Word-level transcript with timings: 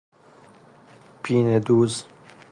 پینه 1.23 1.59
دوز 1.59 2.05